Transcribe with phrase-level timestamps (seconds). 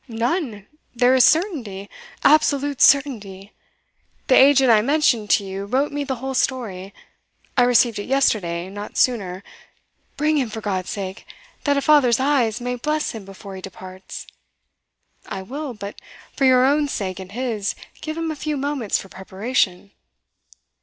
[0.07, 0.65] none!
[0.95, 1.87] There is certainty!
[2.23, 3.53] absolute certainty!
[4.29, 6.91] The agent I mentioned to you wrote me the whole story
[7.55, 9.43] I received it yesterday, not sooner.
[10.17, 11.27] Bring him, for God's sake,
[11.65, 14.25] that a father's eyes may bless him before he departs."
[15.27, 16.01] "I will; but
[16.35, 19.91] for your own sake and his, give him a few moments for preparation."